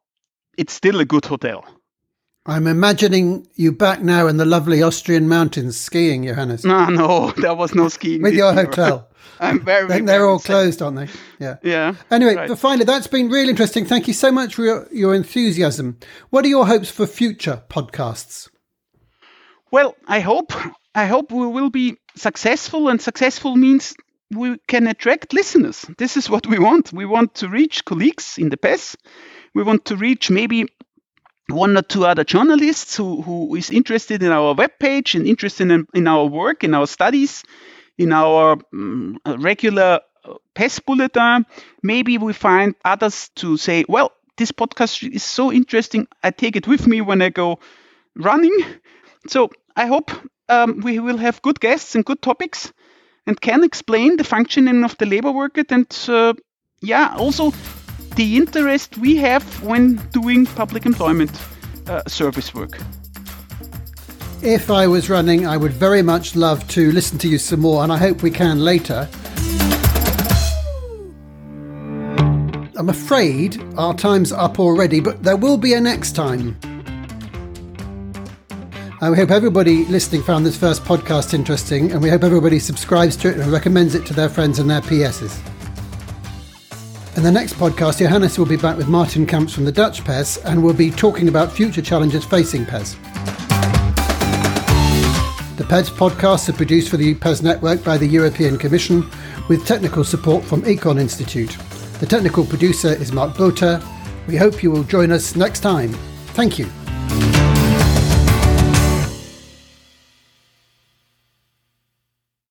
it's 0.56 0.72
still 0.72 1.00
a 1.00 1.04
good 1.04 1.26
hotel. 1.26 1.64
I'm 2.48 2.68
imagining 2.68 3.48
you 3.56 3.72
back 3.72 4.02
now 4.02 4.28
in 4.28 4.36
the 4.36 4.44
lovely 4.44 4.82
Austrian 4.82 5.28
mountains 5.28 5.76
skiing, 5.76 6.24
Johannes. 6.24 6.64
No, 6.64 6.86
no, 6.86 7.30
there 7.36 7.54
was 7.54 7.74
no 7.74 7.88
skiing. 7.88 8.22
With 8.22 8.34
your 8.34 8.52
hotel. 8.52 9.08
I'm 9.40 9.60
very. 9.60 9.88
they're 9.88 10.02
very 10.02 10.24
all 10.24 10.38
sad. 10.38 10.46
closed, 10.46 10.82
aren't 10.82 10.96
they? 10.96 11.08
Yeah. 11.38 11.56
Yeah. 11.62 11.94
Anyway, 12.10 12.36
right. 12.36 12.48
but 12.48 12.58
finally, 12.58 12.84
that's 12.84 13.08
been 13.08 13.28
really 13.28 13.50
interesting. 13.50 13.84
Thank 13.84 14.06
you 14.06 14.14
so 14.14 14.30
much 14.30 14.54
for 14.54 14.64
your, 14.64 14.88
your 14.92 15.14
enthusiasm. 15.14 15.98
What 16.30 16.44
are 16.44 16.48
your 16.48 16.66
hopes 16.66 16.90
for 16.90 17.06
future 17.06 17.62
podcasts? 17.68 18.48
Well, 19.70 19.96
I 20.06 20.20
hope 20.20 20.52
I 20.94 21.06
hope 21.06 21.32
we 21.32 21.46
will 21.46 21.70
be 21.70 21.96
successful, 22.14 22.88
and 22.88 23.02
successful 23.02 23.56
means 23.56 23.94
we 24.30 24.56
can 24.68 24.86
attract 24.86 25.34
listeners. 25.34 25.84
This 25.98 26.16
is 26.16 26.30
what 26.30 26.46
we 26.46 26.58
want. 26.58 26.92
We 26.92 27.04
want 27.04 27.34
to 27.36 27.48
reach 27.48 27.84
colleagues 27.84 28.38
in 28.38 28.48
the 28.48 28.56
PES. 28.56 28.96
We 29.56 29.62
want 29.62 29.86
to 29.86 29.96
reach 29.96 30.28
maybe 30.30 30.66
one 31.48 31.78
or 31.78 31.82
two 31.82 32.04
other 32.04 32.24
journalists 32.24 32.94
who, 32.94 33.22
who 33.22 33.56
is 33.56 33.70
interested 33.70 34.22
in 34.22 34.30
our 34.30 34.54
webpage 34.54 35.14
and 35.14 35.26
interested 35.26 35.70
in, 35.70 35.86
in 35.94 36.06
our 36.06 36.26
work, 36.26 36.62
in 36.62 36.74
our 36.74 36.86
studies, 36.86 37.42
in 37.96 38.12
our 38.12 38.58
um, 38.74 39.18
regular 39.24 40.00
PES 40.54 40.80
bulletin. 40.80 41.46
Maybe 41.82 42.18
we 42.18 42.34
find 42.34 42.74
others 42.84 43.30
to 43.36 43.56
say, 43.56 43.86
well, 43.88 44.12
this 44.36 44.52
podcast 44.52 45.10
is 45.10 45.24
so 45.24 45.50
interesting. 45.50 46.06
I 46.22 46.32
take 46.32 46.56
it 46.56 46.68
with 46.68 46.86
me 46.86 47.00
when 47.00 47.22
I 47.22 47.30
go 47.30 47.58
running. 48.14 48.56
So 49.28 49.50
I 49.74 49.86
hope 49.86 50.12
um, 50.48 50.82
we 50.82 51.00
will 51.00 51.16
have 51.16 51.42
good 51.42 51.58
guests 51.58 51.96
and 51.96 52.04
good 52.04 52.22
topics 52.22 52.72
and 53.26 53.40
can 53.40 53.64
explain 53.64 54.18
the 54.18 54.22
functioning 54.22 54.84
of 54.84 54.96
the 54.98 55.06
labor 55.06 55.32
market 55.32 55.72
and 55.72 55.88
uh, 56.08 56.34
yeah, 56.80 57.16
also 57.18 57.52
the 58.16 58.36
interest 58.36 58.96
we 58.98 59.16
have 59.16 59.44
when 59.62 59.96
doing 60.10 60.46
public 60.46 60.86
employment 60.86 61.30
uh, 61.86 62.02
service 62.06 62.54
work. 62.54 62.78
If 64.42 64.70
I 64.70 64.86
was 64.86 65.08
running, 65.08 65.46
I 65.46 65.56
would 65.56 65.72
very 65.72 66.02
much 66.02 66.34
love 66.34 66.66
to 66.68 66.92
listen 66.92 67.18
to 67.18 67.28
you 67.28 67.38
some 67.38 67.60
more, 67.60 67.82
and 67.82 67.92
I 67.92 67.98
hope 67.98 68.22
we 68.22 68.30
can 68.30 68.60
later. 68.60 69.08
I'm 72.76 72.88
afraid 72.90 73.62
our 73.76 73.94
time's 73.94 74.32
up 74.32 74.58
already, 74.58 75.00
but 75.00 75.22
there 75.22 75.36
will 75.36 75.56
be 75.56 75.74
a 75.74 75.80
next 75.80 76.12
time. 76.12 76.56
I 79.00 79.14
hope 79.14 79.30
everybody 79.30 79.84
listening 79.86 80.22
found 80.22 80.46
this 80.46 80.56
first 80.56 80.84
podcast 80.84 81.34
interesting, 81.34 81.92
and 81.92 82.02
we 82.02 82.08
hope 82.08 82.24
everybody 82.24 82.58
subscribes 82.58 83.16
to 83.16 83.28
it 83.28 83.38
and 83.38 83.52
recommends 83.52 83.94
it 83.94 84.06
to 84.06 84.14
their 84.14 84.28
friends 84.28 84.58
and 84.58 84.70
their 84.70 84.80
PESs. 84.80 85.55
In 87.16 87.22
the 87.22 87.32
next 87.32 87.54
podcast, 87.54 87.98
Johannes 88.00 88.38
will 88.38 88.44
be 88.44 88.58
back 88.58 88.76
with 88.76 88.88
Martin 88.88 89.24
Kamps 89.24 89.54
from 89.54 89.64
the 89.64 89.72
Dutch 89.72 90.04
PES, 90.04 90.36
and 90.44 90.62
we'll 90.62 90.74
be 90.74 90.90
talking 90.90 91.28
about 91.28 91.50
future 91.50 91.80
challenges 91.80 92.26
facing 92.26 92.66
PES. 92.66 92.92
The 95.56 95.64
PES 95.66 95.88
podcasts 95.88 96.50
are 96.50 96.52
produced 96.52 96.90
for 96.90 96.98
the 96.98 97.14
PES 97.14 97.40
network 97.40 97.82
by 97.82 97.96
the 97.96 98.06
European 98.06 98.58
Commission 98.58 99.10
with 99.48 99.66
technical 99.66 100.04
support 100.04 100.44
from 100.44 100.60
Econ 100.64 101.00
Institute. 101.00 101.56
The 102.00 102.06
technical 102.06 102.44
producer 102.44 102.88
is 102.88 103.12
Mark 103.12 103.34
Botha. 103.34 103.82
We 104.26 104.36
hope 104.36 104.62
you 104.62 104.70
will 104.70 104.84
join 104.84 105.10
us 105.10 105.36
next 105.36 105.60
time. 105.60 105.94
Thank 106.34 106.58
you. 106.58 106.70